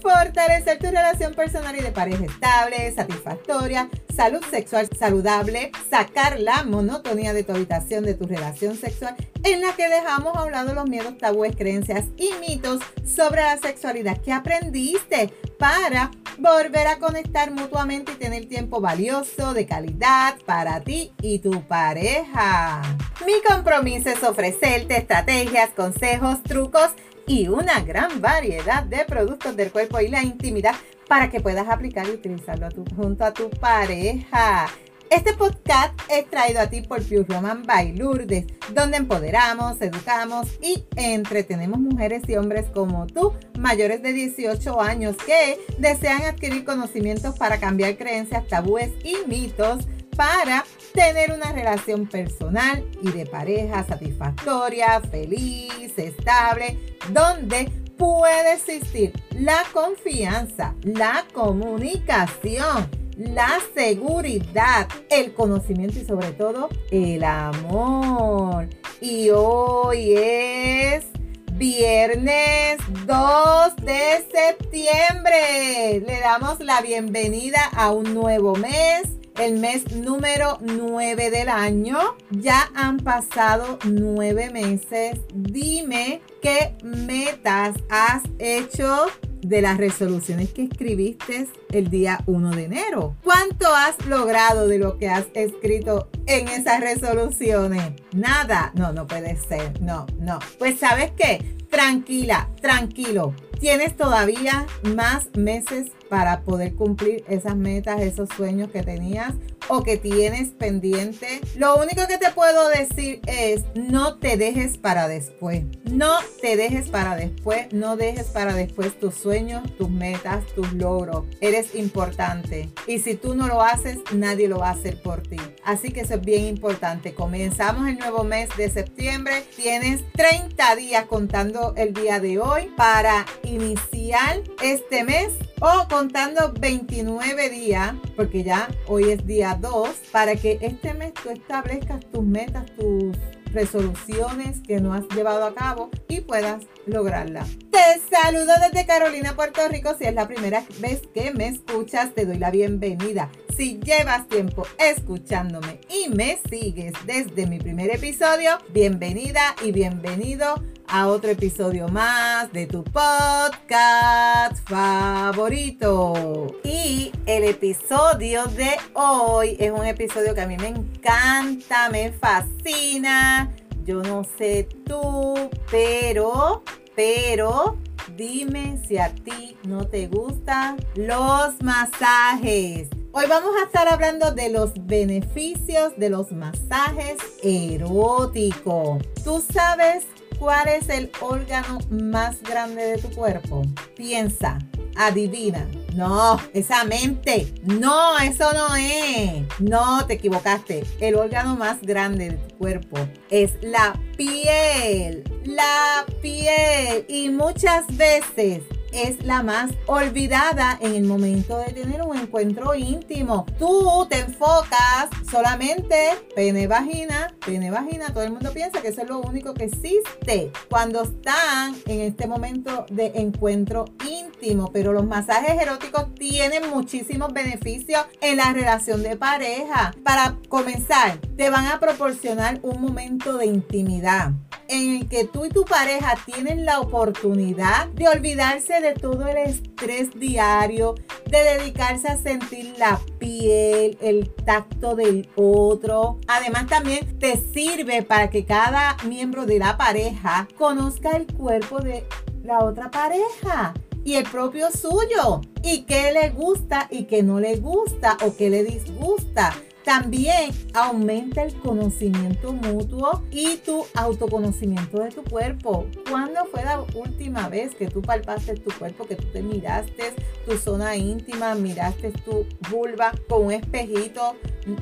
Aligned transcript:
fortalecer 0.00 0.78
tu 0.78 0.86
relación 0.86 1.34
personal 1.34 1.76
y 1.76 1.82
de 1.82 1.92
pareja 1.92 2.24
estable, 2.24 2.92
satisfactoria, 2.94 3.88
salud 4.14 4.42
sexual 4.50 4.88
saludable, 4.98 5.72
sacar 5.90 6.40
la 6.40 6.62
monotonía 6.64 7.32
de 7.32 7.44
tu 7.44 7.52
habitación, 7.52 8.04
de 8.04 8.14
tu 8.14 8.26
relación 8.26 8.76
sexual, 8.76 9.16
en 9.44 9.60
la 9.60 9.72
que 9.74 9.88
dejamos 9.88 10.36
a 10.36 10.44
un 10.44 10.52
lado 10.52 10.74
los 10.74 10.88
miedos, 10.88 11.16
tabúes, 11.18 11.56
creencias 11.56 12.06
y 12.16 12.30
mitos 12.40 12.80
sobre 13.04 13.42
la 13.42 13.56
sexualidad 13.58 14.18
que 14.18 14.32
aprendiste 14.32 15.32
para 15.58 16.10
volver 16.38 16.86
a 16.86 16.98
conectar 16.98 17.50
mutuamente 17.50 18.12
y 18.12 18.16
tener 18.16 18.46
tiempo 18.46 18.80
valioso, 18.80 19.52
de 19.54 19.66
calidad 19.66 20.36
para 20.46 20.80
ti 20.80 21.12
y 21.20 21.38
tu 21.40 21.62
pareja. 21.62 22.82
Mi 23.26 23.34
compromiso 23.46 24.08
es 24.08 24.22
ofrecerte 24.22 24.96
estrategias, 24.96 25.70
consejos, 25.70 26.42
trucos 26.42 26.90
y 27.30 27.46
una 27.46 27.78
gran 27.82 28.20
variedad 28.20 28.82
de 28.82 29.04
productos 29.04 29.56
del 29.56 29.70
cuerpo 29.70 30.00
y 30.00 30.08
la 30.08 30.20
intimidad 30.20 30.74
para 31.06 31.30
que 31.30 31.38
puedas 31.38 31.68
aplicar 31.68 32.08
y 32.08 32.10
utilizarlo 32.10 32.68
junto 32.96 33.24
a 33.24 33.32
tu 33.32 33.48
pareja. 33.50 34.66
Este 35.10 35.34
podcast 35.34 35.94
es 36.10 36.28
traído 36.28 36.60
a 36.60 36.66
ti 36.66 36.82
por 36.82 37.00
Pure 37.04 37.26
Roman 37.28 37.62
by 37.62 37.92
Lourdes, 37.92 38.46
donde 38.74 38.96
empoderamos, 38.96 39.80
educamos 39.80 40.48
y 40.60 40.84
entretenemos 40.96 41.78
mujeres 41.78 42.24
y 42.26 42.34
hombres 42.34 42.66
como 42.74 43.06
tú, 43.06 43.32
mayores 43.56 44.02
de 44.02 44.12
18 44.12 44.80
años, 44.80 45.16
que 45.24 45.60
desean 45.78 46.22
adquirir 46.22 46.64
conocimientos 46.64 47.38
para 47.38 47.60
cambiar 47.60 47.96
creencias, 47.96 48.48
tabúes 48.48 48.90
y 49.04 49.16
mitos 49.28 49.86
para 50.20 50.66
tener 50.92 51.32
una 51.32 51.50
relación 51.50 52.06
personal 52.06 52.84
y 53.00 53.10
de 53.10 53.24
pareja 53.24 53.86
satisfactoria, 53.86 55.00
feliz, 55.00 55.96
estable, 55.96 56.78
donde 57.08 57.72
puede 57.96 58.52
existir 58.52 59.14
la 59.30 59.62
confianza, 59.72 60.74
la 60.82 61.24
comunicación 61.32 62.90
la 63.16 63.60
seguridad, 63.74 64.88
el 65.08 65.32
conocimiento 65.32 65.98
y 65.98 66.04
sobre 66.04 66.32
todo 66.32 66.68
el 66.90 67.24
amor. 67.24 68.68
Y 69.00 69.30
hoy 69.30 70.14
es 70.16 71.04
viernes 71.52 72.78
2 73.06 73.76
de 73.76 74.26
septiembre. 74.30 76.02
Le 76.06 76.20
damos 76.20 76.60
la 76.60 76.82
bienvenida 76.82 77.70
a 77.74 77.90
un 77.90 78.14
nuevo 78.14 78.54
mes 78.56 79.19
el 79.40 79.58
mes 79.58 79.90
número 79.96 80.58
9 80.60 81.30
del 81.30 81.48
año. 81.48 81.98
Ya 82.30 82.70
han 82.74 82.98
pasado 82.98 83.78
nueve 83.84 84.50
meses. 84.50 85.18
Dime 85.34 86.20
qué 86.42 86.76
metas 86.82 87.76
has 87.88 88.22
hecho 88.38 89.06
de 89.40 89.62
las 89.62 89.78
resoluciones 89.78 90.50
que 90.50 90.64
escribiste 90.64 91.48
el 91.72 91.88
día 91.88 92.22
1 92.26 92.50
de 92.50 92.64
enero. 92.64 93.16
¿Cuánto 93.24 93.66
has 93.74 94.04
logrado 94.06 94.68
de 94.68 94.78
lo 94.78 94.98
que 94.98 95.08
has 95.08 95.26
escrito 95.32 96.10
en 96.26 96.48
esas 96.48 96.80
resoluciones? 96.80 97.92
Nada. 98.12 98.72
No, 98.74 98.92
no 98.92 99.06
puede 99.06 99.36
ser. 99.38 99.80
No, 99.80 100.06
no. 100.18 100.38
Pues 100.58 100.78
sabes 100.78 101.12
qué? 101.12 101.56
Tranquila, 101.70 102.50
tranquilo. 102.60 103.34
Tienes 103.58 103.96
todavía 103.96 104.66
más 104.82 105.28
meses 105.34 105.92
para 106.10 106.42
poder 106.42 106.74
cumplir 106.74 107.24
esas 107.28 107.56
metas, 107.56 108.02
esos 108.02 108.28
sueños 108.36 108.70
que 108.70 108.82
tenías 108.82 109.32
o 109.68 109.84
que 109.84 109.96
tienes 109.96 110.48
pendiente. 110.48 111.40
Lo 111.56 111.76
único 111.76 112.06
que 112.08 112.18
te 112.18 112.32
puedo 112.32 112.68
decir 112.68 113.20
es 113.26 113.62
no 113.76 114.18
te 114.18 114.36
dejes 114.36 114.76
para 114.76 115.06
después. 115.06 115.62
No 115.84 116.18
te 116.42 116.56
dejes 116.56 116.88
para 116.88 117.14
después. 117.14 117.72
No 117.72 117.96
dejes 117.96 118.26
para 118.26 118.52
después 118.54 118.98
tus 118.98 119.14
sueños, 119.14 119.62
tus 119.76 119.88
metas, 119.88 120.44
tus 120.56 120.72
logros. 120.72 121.24
Eres 121.40 121.76
importante. 121.76 122.68
Y 122.88 122.98
si 122.98 123.14
tú 123.14 123.36
no 123.36 123.46
lo 123.46 123.62
haces, 123.62 123.98
nadie 124.12 124.48
lo 124.48 124.58
va 124.58 124.70
a 124.70 124.72
hacer 124.72 125.00
por 125.00 125.22
ti. 125.22 125.36
Así 125.64 125.92
que 125.92 126.00
eso 126.00 126.14
es 126.14 126.20
bien 126.20 126.46
importante. 126.46 127.14
Comenzamos 127.14 127.86
el 127.86 127.98
nuevo 127.98 128.24
mes 128.24 128.48
de 128.56 128.68
septiembre. 128.70 129.44
Tienes 129.54 130.02
30 130.14 130.74
días 130.74 131.04
contando 131.04 131.74
el 131.76 131.94
día 131.94 132.18
de 132.18 132.40
hoy 132.40 132.72
para 132.76 133.24
iniciar 133.44 134.42
este 134.60 135.04
mes 135.04 135.28
o 135.60 135.86
contando 135.88 136.52
29 136.58 137.50
días, 137.50 137.94
porque 138.16 138.42
ya 138.42 138.68
hoy 138.86 139.10
es 139.10 139.26
día 139.26 139.56
2, 139.60 139.88
para 140.10 140.34
que 140.34 140.58
este 140.60 140.94
mes 140.94 141.12
tú 141.14 141.30
establezcas 141.30 142.00
tus 142.10 142.24
metas, 142.24 142.66
tus 142.76 143.16
resoluciones 143.52 144.60
que 144.66 144.80
no 144.80 144.94
has 144.94 145.06
llevado 145.14 145.44
a 145.44 145.54
cabo 145.54 145.90
y 146.08 146.20
puedas 146.20 146.64
lograrla. 146.86 147.44
Te 147.70 148.00
saludo 148.10 148.52
desde 148.62 148.86
Carolina, 148.86 149.34
Puerto 149.34 149.60
Rico. 149.68 149.94
Si 149.98 150.04
es 150.04 150.14
la 150.14 150.28
primera 150.28 150.64
vez 150.78 151.02
que 151.12 151.32
me 151.32 151.48
escuchas, 151.48 152.14
te 152.14 152.26
doy 152.26 152.38
la 152.38 152.50
bienvenida. 152.50 153.28
Si 153.56 153.78
llevas 153.80 154.28
tiempo 154.28 154.66
escuchándome 154.78 155.80
y 155.88 156.08
me 156.08 156.38
sigues 156.48 156.92
desde 157.04 157.46
mi 157.46 157.58
primer 157.58 157.94
episodio, 157.94 158.58
bienvenida 158.72 159.54
y 159.62 159.72
bienvenido 159.72 160.54
a 160.92 161.06
otro 161.06 161.30
episodio 161.30 161.88
más 161.88 162.52
de 162.52 162.66
tu 162.66 162.82
podcast 162.82 164.56
favorito. 164.68 166.48
Y 166.64 167.12
el 167.26 167.44
episodio 167.44 168.46
de 168.46 168.70
hoy 168.94 169.56
es 169.60 169.70
un 169.70 169.86
episodio 169.86 170.34
que 170.34 170.40
a 170.40 170.48
mí 170.48 170.56
me 170.56 170.68
encanta, 170.68 171.88
me 171.90 172.10
fascina. 172.10 173.54
Yo 173.84 174.02
no 174.02 174.24
sé 174.36 174.68
tú, 174.84 175.34
pero, 175.70 176.64
pero, 176.96 177.76
dime 178.16 178.80
si 178.86 178.98
a 178.98 179.14
ti 179.14 179.56
no 179.62 179.86
te 179.86 180.08
gustan 180.08 180.76
los 180.96 181.62
masajes. 181.62 182.88
Hoy 183.12 183.26
vamos 183.28 183.52
a 183.60 183.66
estar 183.66 183.86
hablando 183.88 184.32
de 184.32 184.50
los 184.50 184.72
beneficios 184.86 185.96
de 185.96 186.10
los 186.10 186.32
masajes 186.32 187.16
eróticos. 187.42 189.02
¿Tú 189.24 189.42
sabes 189.52 190.04
¿Cuál 190.40 190.68
es 190.68 190.88
el 190.88 191.10
órgano 191.20 191.80
más 191.90 192.42
grande 192.42 192.82
de 192.82 192.96
tu 192.96 193.10
cuerpo? 193.10 193.60
Piensa, 193.94 194.56
adivina. 194.96 195.68
No, 195.94 196.40
esa 196.54 196.84
mente. 196.84 197.52
No, 197.62 198.18
eso 198.18 198.50
no 198.54 198.74
es. 198.74 199.44
No, 199.58 200.06
te 200.06 200.14
equivocaste. 200.14 200.86
El 200.98 201.16
órgano 201.16 201.56
más 201.56 201.82
grande 201.82 202.30
de 202.30 202.36
tu 202.38 202.56
cuerpo 202.56 202.96
es 203.28 203.52
la 203.60 204.00
piel. 204.16 205.24
La 205.44 206.06
piel. 206.22 207.04
Y 207.06 207.28
muchas 207.28 207.86
veces 207.94 208.62
es 208.92 209.24
la 209.24 209.42
más 209.42 209.70
olvidada 209.86 210.78
en 210.80 210.94
el 210.94 211.04
momento 211.04 211.58
de 211.58 211.72
tener 211.72 212.02
un 212.02 212.16
encuentro 212.16 212.74
íntimo. 212.74 213.46
Tú 213.58 214.06
te 214.08 214.20
enfocas 214.20 215.08
solamente 215.30 215.96
pene 216.34 216.66
vagina, 216.66 217.34
pene 217.44 217.70
vagina, 217.70 218.12
todo 218.12 218.22
el 218.22 218.32
mundo 218.32 218.52
piensa 218.52 218.80
que 218.80 218.88
eso 218.88 219.02
es 219.02 219.08
lo 219.08 219.20
único 219.20 219.54
que 219.54 219.64
existe 219.64 220.52
cuando 220.68 221.02
están 221.02 221.74
en 221.86 222.00
este 222.00 222.26
momento 222.26 222.86
de 222.90 223.12
encuentro 223.14 223.84
íntimo, 224.08 224.70
pero 224.72 224.92
los 224.92 225.06
masajes 225.06 225.60
eróticos 225.60 226.14
tienen 226.14 226.70
muchísimos 226.70 227.32
beneficios 227.32 228.04
en 228.20 228.36
la 228.36 228.52
relación 228.52 229.02
de 229.02 229.16
pareja. 229.16 229.94
Para 230.04 230.36
comenzar, 230.48 231.18
te 231.36 231.50
van 231.50 231.66
a 231.66 231.80
proporcionar 231.80 232.58
un 232.62 232.80
momento 232.80 233.36
de 233.38 233.46
intimidad 233.46 234.32
en 234.70 234.96
el 234.96 235.08
que 235.08 235.24
tú 235.24 235.44
y 235.44 235.48
tu 235.48 235.64
pareja 235.64 236.14
tienen 236.24 236.64
la 236.64 236.80
oportunidad 236.80 237.88
de 237.88 238.08
olvidarse 238.08 238.80
de 238.80 238.94
todo 238.94 239.26
el 239.26 239.36
estrés 239.36 240.10
diario, 240.18 240.94
de 241.26 241.38
dedicarse 241.38 242.08
a 242.08 242.16
sentir 242.16 242.74
la 242.78 243.00
piel, 243.18 243.98
el 244.00 244.32
tacto 244.32 244.94
del 244.94 245.28
otro. 245.34 246.20
Además 246.28 246.68
también 246.68 247.18
te 247.18 247.36
sirve 247.52 248.02
para 248.02 248.30
que 248.30 248.44
cada 248.44 248.96
miembro 249.08 249.44
de 249.44 249.58
la 249.58 249.76
pareja 249.76 250.46
conozca 250.56 251.16
el 251.16 251.26
cuerpo 251.26 251.80
de 251.80 252.04
la 252.44 252.60
otra 252.60 252.90
pareja 252.92 253.74
y 254.04 254.14
el 254.14 254.24
propio 254.24 254.70
suyo 254.70 255.40
y 255.64 255.82
qué 255.82 256.12
le 256.12 256.30
gusta 256.30 256.86
y 256.90 257.04
qué 257.04 257.22
no 257.22 257.40
le 257.40 257.56
gusta 257.56 258.16
o 258.24 258.36
qué 258.36 258.50
le 258.50 258.62
disgusta. 258.62 259.52
También 259.84 260.50
aumenta 260.74 261.42
el 261.42 261.54
conocimiento 261.54 262.52
mutuo 262.52 263.22
y 263.30 263.56
tu 263.58 263.86
autoconocimiento 263.94 265.02
de 265.02 265.10
tu 265.10 265.24
cuerpo. 265.24 265.86
¿Cuándo 266.08 266.44
fue 266.50 266.64
la 266.64 266.84
última 266.94 267.48
vez 267.48 267.74
que 267.74 267.86
tú 267.86 268.02
palpaste 268.02 268.54
tu 268.54 268.70
cuerpo, 268.78 269.06
que 269.06 269.16
tú 269.16 269.26
te 269.32 269.42
miraste 269.42 270.14
tu 270.46 270.56
zona 270.58 270.96
íntima, 270.96 271.54
miraste 271.54 272.12
tu 272.12 272.46
vulva 272.70 273.12
con 273.28 273.46
un 273.46 273.52
espejito? 273.52 274.36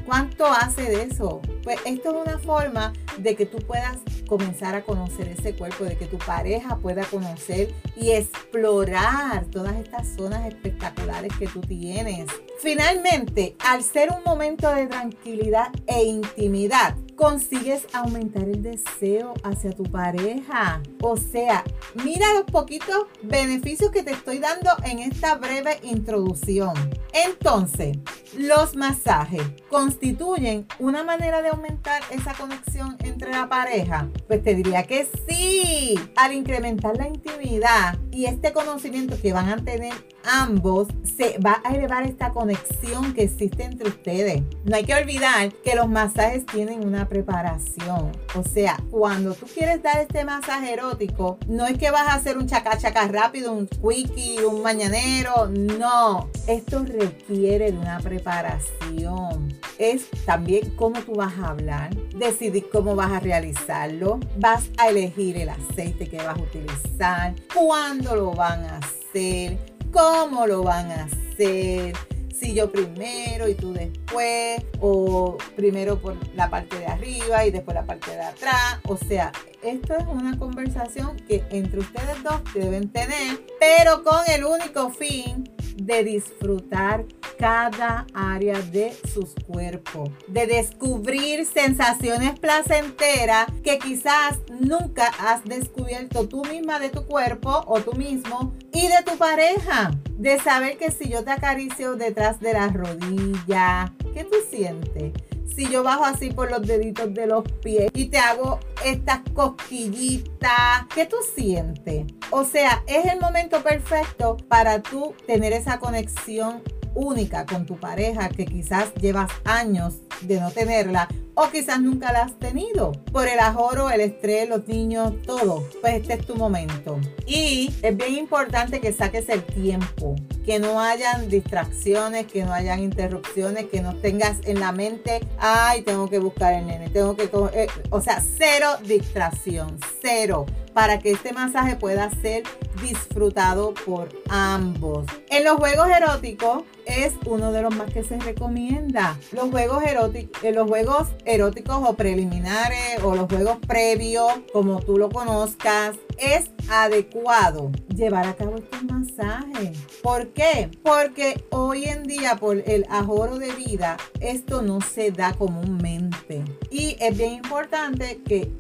¿Cuánto 0.04 0.46
hace 0.46 0.82
de 0.82 1.02
eso? 1.04 1.40
Pues 1.62 1.78
esto 1.84 2.10
es 2.10 2.28
una 2.28 2.38
forma 2.38 2.92
de 3.18 3.36
que 3.36 3.46
tú 3.46 3.58
puedas 3.58 3.98
comenzar 4.26 4.74
a 4.74 4.82
conocer 4.82 5.28
ese 5.28 5.54
cuerpo, 5.54 5.84
de 5.84 5.96
que 5.96 6.06
tu 6.06 6.18
pareja 6.18 6.76
pueda 6.76 7.04
conocer 7.04 7.74
y 7.96 8.12
explorar 8.12 9.46
todas 9.46 9.74
estas 9.76 10.08
zonas 10.08 10.46
espectaculares 10.46 11.32
que 11.38 11.46
tú 11.46 11.60
tienes. 11.60 12.26
Finalmente, 12.60 13.56
al 13.64 13.82
ser 13.82 14.10
un 14.10 14.22
momento 14.24 14.72
de 14.74 14.86
tranquilidad 14.86 15.68
e 15.86 16.04
intimidad, 16.04 16.96
consigues 17.16 17.86
aumentar 17.92 18.44
el 18.44 18.62
deseo 18.62 19.34
hacia 19.42 19.72
tu 19.72 19.82
pareja. 19.84 20.80
O 21.02 21.16
sea, 21.16 21.64
mira 22.04 22.32
los 22.34 22.44
poquitos 22.44 23.06
beneficios 23.22 23.90
que 23.90 24.02
te 24.02 24.12
estoy 24.12 24.38
dando 24.38 24.70
en 24.84 25.00
esta 25.00 25.34
breve 25.36 25.80
introducción. 25.82 26.74
Entonces, 27.12 27.98
los 28.36 28.76
masajes 28.76 29.42
constituyen 29.70 30.66
una 30.78 31.02
manera 31.04 31.42
de 31.42 31.48
aumentar 31.48 32.02
esa 32.10 32.34
conexión 32.34 32.96
entre 33.00 33.30
la 33.30 33.48
pareja. 33.48 34.08
Pues 34.26 34.42
te 34.42 34.54
diría 34.54 34.82
que 34.84 35.08
sí. 35.28 35.98
Al 36.16 36.32
incrementar 36.32 36.96
la 36.96 37.08
intimidad 37.08 37.98
y 38.10 38.26
este 38.26 38.52
conocimiento 38.52 39.16
que 39.20 39.32
van 39.32 39.48
a 39.48 39.56
tener 39.56 39.92
ambos, 40.24 40.88
se 41.16 41.38
va 41.38 41.60
a 41.64 41.74
elevar 41.74 42.04
esta 42.04 42.30
conexión 42.30 43.14
que 43.14 43.22
existe 43.22 43.62
entre 43.62 43.88
ustedes. 43.88 44.42
No 44.64 44.76
hay 44.76 44.84
que 44.84 44.94
olvidar 44.94 45.52
que 45.52 45.74
los 45.74 45.88
masajes 45.88 46.44
tienen 46.46 46.86
una 46.86 47.08
preparación. 47.08 48.12
O 48.34 48.42
sea, 48.42 48.78
cuando 48.90 49.34
tú 49.34 49.46
quieres 49.46 49.82
dar 49.82 49.98
este 49.98 50.24
masaje 50.24 50.72
erótico, 50.72 51.38
no 51.46 51.66
es 51.66 51.78
que 51.78 51.90
vas 51.90 52.08
a 52.08 52.14
hacer 52.14 52.36
un 52.36 52.46
chaca 52.46 52.76
chaca 52.76 53.08
rápido, 53.08 53.52
un 53.52 53.66
quickie, 53.66 54.44
un 54.44 54.62
mañanero. 54.62 55.48
No, 55.48 56.28
esto 56.46 56.84
requiere 56.98 57.72
de 57.72 57.78
una 57.78 57.98
preparación. 58.00 59.54
Es 59.78 60.08
también 60.26 60.70
cómo 60.76 61.00
tú 61.00 61.14
vas 61.14 61.38
a 61.38 61.50
hablar, 61.50 61.94
decidir 62.16 62.68
cómo 62.70 62.94
vas 62.94 63.12
a 63.12 63.20
realizarlo, 63.20 64.20
vas 64.38 64.70
a 64.78 64.88
elegir 64.88 65.36
el 65.36 65.48
aceite 65.48 66.08
que 66.08 66.16
vas 66.18 66.38
a 66.38 66.42
utilizar, 66.42 67.34
cuándo 67.54 68.16
lo 68.16 68.32
van 68.32 68.64
a 68.64 68.78
hacer, 68.78 69.58
cómo 69.92 70.46
lo 70.46 70.62
van 70.62 70.90
a 70.90 71.04
hacer 71.04 71.94
si 72.38 72.54
yo 72.54 72.70
primero 72.70 73.48
y 73.48 73.54
tú 73.54 73.72
después, 73.72 74.62
o 74.80 75.36
primero 75.56 76.00
por 76.00 76.16
la 76.36 76.48
parte 76.48 76.78
de 76.78 76.86
arriba 76.86 77.44
y 77.44 77.50
después 77.50 77.74
la 77.74 77.84
parte 77.84 78.12
de 78.12 78.20
atrás. 78.20 78.78
O 78.86 78.96
sea, 78.96 79.32
esto 79.62 79.96
es 79.96 80.04
una 80.06 80.38
conversación 80.38 81.16
que 81.26 81.42
entre 81.50 81.80
ustedes 81.80 82.22
dos 82.22 82.40
deben 82.54 82.90
tener, 82.90 83.44
pero 83.58 84.04
con 84.04 84.20
el 84.28 84.44
único 84.44 84.90
fin 84.90 85.50
de 85.78 86.04
disfrutar 86.04 87.04
cada 87.38 88.06
área 88.12 88.60
de 88.60 88.92
sus 89.12 89.34
cuerpos, 89.46 90.10
de 90.26 90.46
descubrir 90.46 91.46
sensaciones 91.46 92.38
placenteras 92.38 93.46
que 93.62 93.78
quizás 93.78 94.38
nunca 94.60 95.06
has 95.20 95.44
descubierto 95.44 96.28
tú 96.28 96.44
misma 96.44 96.80
de 96.80 96.90
tu 96.90 97.06
cuerpo 97.06 97.62
o 97.66 97.80
tú 97.80 97.92
mismo 97.94 98.52
y 98.72 98.88
de 98.88 99.02
tu 99.04 99.16
pareja, 99.16 99.92
de 100.18 100.38
saber 100.40 100.76
que 100.78 100.90
si 100.90 101.08
yo 101.08 101.22
te 101.22 101.30
acaricio 101.30 101.96
detrás 101.96 102.40
de 102.40 102.52
la 102.52 102.68
rodilla, 102.68 103.92
¿qué 104.12 104.24
tú 104.24 104.36
sientes? 104.50 105.12
Si 105.54 105.68
yo 105.68 105.82
bajo 105.82 106.04
así 106.04 106.30
por 106.30 106.50
los 106.50 106.62
deditos 106.62 107.12
de 107.14 107.26
los 107.26 107.44
pies 107.62 107.90
y 107.94 108.06
te 108.06 108.18
hago 108.18 108.60
estas 108.84 109.20
cosquillitas, 109.34 110.86
¿qué 110.94 111.06
tú 111.06 111.16
sientes? 111.34 112.06
O 112.30 112.44
sea, 112.44 112.82
es 112.86 113.06
el 113.06 113.20
momento 113.20 113.62
perfecto 113.62 114.36
para 114.48 114.82
tú 114.82 115.14
tener 115.26 115.52
esa 115.52 115.78
conexión 115.78 116.62
única 116.94 117.46
con 117.46 117.66
tu 117.66 117.76
pareja 117.76 118.28
que 118.28 118.44
quizás 118.44 118.92
llevas 118.94 119.30
años 119.44 119.96
de 120.22 120.40
no 120.40 120.50
tenerla 120.50 121.08
o 121.40 121.48
quizás 121.50 121.80
nunca 121.80 122.12
la 122.12 122.22
has 122.22 122.36
tenido 122.36 122.90
por 123.12 123.28
el 123.28 123.38
ajoro, 123.38 123.90
el 123.90 124.00
estrés, 124.00 124.48
los 124.48 124.66
niños, 124.66 125.22
todo. 125.22 125.62
Pues 125.80 125.94
este 125.94 126.14
es 126.14 126.26
tu 126.26 126.34
momento. 126.34 126.98
Y 127.26 127.72
es 127.80 127.96
bien 127.96 128.14
importante 128.14 128.80
que 128.80 128.92
saques 128.92 129.28
el 129.28 129.44
tiempo, 129.44 130.16
que 130.44 130.58
no 130.58 130.80
hayan 130.80 131.28
distracciones, 131.28 132.26
que 132.26 132.42
no 132.42 132.52
hayan 132.52 132.82
interrupciones, 132.82 133.66
que 133.66 133.80
no 133.80 133.94
tengas 133.94 134.38
en 134.46 134.58
la 134.58 134.72
mente, 134.72 135.20
ay, 135.38 135.82
tengo 135.82 136.10
que 136.10 136.18
buscar 136.18 136.54
el 136.54 136.66
nene, 136.66 136.90
tengo 136.90 137.14
que, 137.14 137.30
eh, 137.52 137.68
o 137.90 138.00
sea, 138.00 138.20
cero 138.20 138.70
distracción, 138.84 139.78
cero 140.02 140.44
para 140.78 141.00
que 141.00 141.10
este 141.10 141.32
masaje 141.32 141.74
pueda 141.74 142.08
ser 142.22 142.44
disfrutado 142.80 143.74
por 143.84 144.10
ambos. 144.28 145.06
En 145.28 145.42
los 145.42 145.56
juegos 145.56 145.88
eróticos 145.88 146.62
es 146.86 147.14
uno 147.26 147.50
de 147.50 147.62
los 147.62 147.74
más 147.74 147.92
que 147.92 148.04
se 148.04 148.16
recomienda. 148.20 149.18
Los 149.32 149.50
juegos 149.50 149.82
eróticos, 149.82 150.44
eh, 150.44 150.52
los 150.52 150.68
juegos 150.68 151.08
eróticos 151.28 151.76
o 151.86 151.94
preliminares 151.94 153.02
o 153.04 153.14
los 153.14 153.28
juegos 153.28 153.58
previos, 153.66 154.32
como 154.52 154.80
tú 154.80 154.96
lo 154.96 155.10
conozcas, 155.10 155.96
es 156.16 156.50
adecuado 156.70 157.70
llevar 157.94 158.26
a 158.26 158.34
cabo 158.34 158.56
estos 158.56 158.82
masajes. 158.84 159.78
¿Por 160.02 160.28
qué? 160.28 160.70
Porque 160.82 161.44
hoy 161.50 161.84
en 161.84 162.04
día 162.04 162.36
por 162.36 162.58
el 162.58 162.86
ahorro 162.90 163.38
de 163.38 163.52
vida 163.52 163.98
esto 164.20 164.62
no 164.62 164.80
se 164.80 165.10
da 165.10 165.34
comúnmente 165.34 166.44
y 166.70 166.96
es 166.98 167.16
bien 167.16 167.34
importante 167.34 168.20
que 168.24 168.50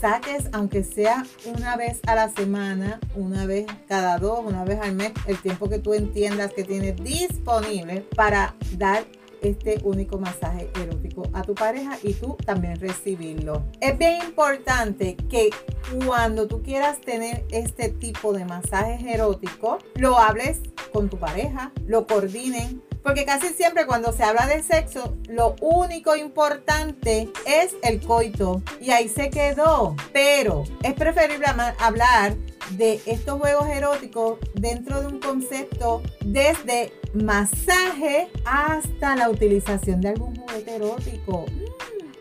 saques, 0.00 0.48
aunque 0.52 0.82
sea 0.82 1.24
una 1.44 1.76
vez 1.76 2.00
a 2.06 2.14
la 2.14 2.28
semana, 2.30 3.00
una 3.14 3.46
vez 3.46 3.66
cada 3.88 4.18
dos, 4.18 4.40
una 4.44 4.64
vez 4.64 4.80
al 4.80 4.94
mes, 4.94 5.12
el 5.26 5.38
tiempo 5.38 5.68
que 5.68 5.78
tú 5.78 5.94
entiendas 5.94 6.52
que 6.52 6.64
tienes 6.64 6.96
disponible 7.02 8.04
para 8.14 8.54
dar 8.76 9.04
este 9.42 9.80
único 9.84 10.18
masaje 10.18 10.70
erótico 10.80 11.22
a 11.32 11.42
tu 11.42 11.54
pareja 11.54 11.98
y 12.02 12.14
tú 12.14 12.36
también 12.44 12.78
recibirlo. 12.80 13.64
Es 13.80 13.96
bien 13.98 14.22
importante 14.22 15.16
que 15.28 15.50
cuando 16.06 16.46
tú 16.46 16.62
quieras 16.62 17.00
tener 17.00 17.44
este 17.50 17.88
tipo 17.90 18.32
de 18.32 18.44
masajes 18.44 19.02
eróticos, 19.04 19.84
lo 19.94 20.18
hables 20.18 20.60
con 20.92 21.08
tu 21.08 21.18
pareja, 21.18 21.72
lo 21.86 22.06
coordinen 22.06 22.82
porque 23.06 23.24
casi 23.24 23.50
siempre 23.54 23.86
cuando 23.86 24.10
se 24.10 24.24
habla 24.24 24.48
de 24.48 24.64
sexo, 24.64 25.16
lo 25.28 25.54
único 25.60 26.16
importante 26.16 27.30
es 27.46 27.76
el 27.84 28.04
coito. 28.04 28.62
Y 28.80 28.90
ahí 28.90 29.08
se 29.08 29.30
quedó. 29.30 29.94
Pero 30.12 30.64
es 30.82 30.92
preferible 30.94 31.46
hablar 31.78 32.34
de 32.70 33.00
estos 33.06 33.38
juegos 33.38 33.68
eróticos 33.68 34.40
dentro 34.54 35.02
de 35.02 35.06
un 35.06 35.20
concepto 35.20 36.02
desde 36.24 36.92
masaje 37.14 38.26
hasta 38.44 39.14
la 39.14 39.30
utilización 39.30 40.00
de 40.00 40.08
algún 40.08 40.34
juguete 40.34 40.74
erótico 40.74 41.44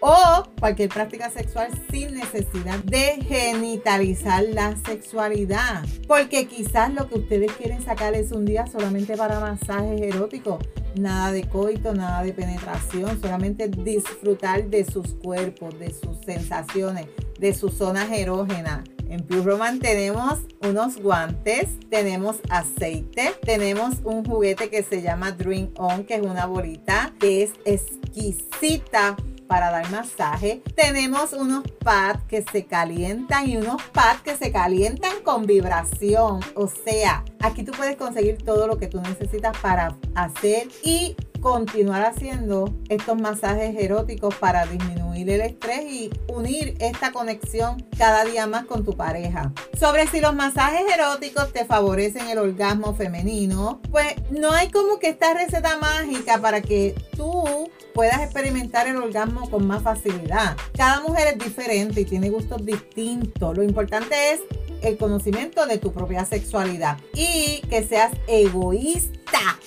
o 0.06 0.44
cualquier 0.60 0.90
práctica 0.90 1.32
sexual 1.32 1.70
sin 1.90 2.14
necesidad 2.14 2.78
de 2.84 3.24
genitalizar 3.28 4.44
la 4.44 4.76
sexualidad. 4.86 5.84
Porque 6.08 6.46
quizás 6.46 6.94
lo 6.94 7.10
que 7.10 7.16
ustedes 7.16 7.52
quieren 7.54 7.82
sacar 7.82 8.14
es 8.14 8.32
un 8.32 8.46
día 8.46 8.68
solamente 8.68 9.18
para 9.18 9.40
masajes 9.40 10.00
eróticos. 10.00 10.64
Nada 10.96 11.32
de 11.32 11.50
coito, 11.50 11.96
nada 11.96 12.22
de 12.22 12.34
penetración, 12.34 13.20
solamente 13.20 13.68
disfrutar 13.68 14.66
de 14.70 14.86
sus 14.86 15.16
cuerpos, 15.16 15.78
de 15.80 15.92
sus 15.92 16.20
sensaciones, 16.24 17.08
de 17.40 17.56
sus 17.56 17.74
zonas 17.74 18.12
erógenas. 18.12 18.82
En 19.10 19.22
Pure 19.22 19.42
Roman 19.42 19.80
tenemos 19.80 20.40
unos 20.62 20.98
guantes, 20.98 21.68
tenemos 21.90 22.38
aceite, 22.50 23.34
tenemos 23.44 23.96
un 24.04 24.24
juguete 24.24 24.70
que 24.70 24.84
se 24.84 25.02
llama 25.02 25.32
Dream 25.32 25.72
On, 25.78 26.06
que 26.06 26.16
es 26.16 26.22
una 26.22 26.46
bolita 26.46 27.14
que 27.20 27.44
es 27.44 27.54
exquisita 27.66 29.16
para 29.48 29.72
dar 29.72 29.90
masaje. 29.92 30.62
Tenemos 30.76 31.34
unos 31.34 31.64
pads 31.84 32.24
que 32.28 32.44
se 32.44 32.66
calientan 32.66 33.50
y 33.50 33.58
unos 33.58 33.82
pads 33.94 34.22
que 34.22 34.36
se 34.36 34.52
calientan 34.52 35.22
con 35.24 35.46
vibración. 35.46 36.40
O 36.56 36.68
sea, 36.68 37.24
aquí 37.42 37.64
tú 37.64 37.72
puedes 37.72 37.96
conseguir 37.96 38.38
todo 38.44 38.68
lo 38.68 38.78
que 38.78 38.88
tú 38.88 39.02
necesitas 39.02 39.58
para 39.60 39.96
hacer 40.16 40.68
y 40.84 41.16
continuar 41.42 42.04
haciendo 42.04 42.74
estos 42.90 43.20
masajes 43.20 43.76
eróticos 43.78 44.36
para 44.36 44.66
disminuir 44.66 45.30
el 45.30 45.42
estrés 45.42 45.86
y 45.90 46.10
unir 46.28 46.76
esta 46.80 47.12
conexión 47.12 47.86
cada 47.98 48.26
día 48.26 48.48
más 48.48 48.66
con 48.66 48.84
tu 48.84 48.96
pareja. 48.96 49.52
Sobre 49.80 50.08
si 50.08 50.20
los 50.20 50.36
masajes 50.36 50.84
eróticos 50.94 51.52
te 51.54 51.66
favorecen 51.66 52.28
el 52.30 52.38
orgasmo 52.38 52.96
femenino, 52.96 53.82
pues 53.92 54.16
no 54.32 54.52
hay 54.52 54.70
como 54.70 55.00
que 55.00 55.10
esta 55.10 55.34
receta 55.34 55.78
mágica 55.78 56.40
para 56.40 56.62
que 56.62 56.96
tú 57.16 57.70
puedas 57.94 58.22
experimentar 58.22 58.88
el 58.88 58.98
orgasmo 58.98 59.50
con 59.50 59.66
más 59.66 59.82
facilidad. 59.82 60.58
Cada 60.76 61.02
mujer 61.02 61.28
es 61.30 61.44
diferente 61.44 62.02
y 62.02 62.06
tiene 62.06 62.30
gustos 62.30 62.66
distintos. 62.66 63.56
Lo 63.56 63.64
importante 63.64 64.34
es 64.34 64.42
el 64.82 64.98
conocimiento 64.98 65.66
de 65.66 65.78
tu 65.78 65.92
propia 65.92 66.26
sexualidad 66.26 66.98
y 67.14 67.62
que 67.70 67.84
seas 67.84 68.12
egoísta 68.28 69.16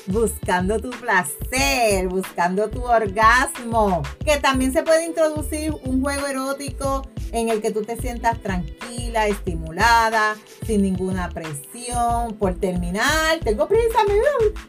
buscando 0.07 0.81
tu 0.81 0.91
placer, 0.91 2.09
buscando 2.09 2.69
tu 2.69 2.83
orgasmo. 2.83 4.03
Que 4.25 4.39
también 4.39 4.73
se 4.73 4.83
puede 4.83 5.07
introducir 5.07 5.75
un 5.85 6.03
juego 6.03 6.27
erótico 6.27 7.07
en 7.33 7.49
el 7.51 7.61
que 7.61 7.71
tú 7.71 7.83
te 7.83 7.97
sientas 7.97 8.41
tranquila, 8.41 9.27
estimulada, 9.27 10.37
sin 10.67 10.83
ninguna 10.83 11.29
presión, 11.29 12.35
por 12.39 12.55
terminar, 12.55 13.39
tengo 13.41 13.69
prisa, 13.69 13.99
me, 14.07 14.15